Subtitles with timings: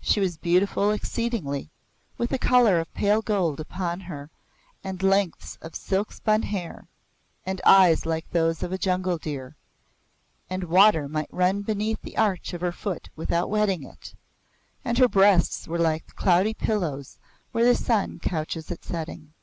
[0.00, 1.68] She was beautiful exceedingly,
[2.16, 4.30] with a colour of pale gold upon her
[4.82, 6.86] and lengths of silk spun hair,
[7.44, 9.56] and eyes like those of a jungle deer,
[10.48, 14.14] and water might run beneath the arch of her foot without wetting it,
[14.82, 17.18] and her breasts were like the cloudy pillows
[17.52, 19.34] where the sun couches at setting.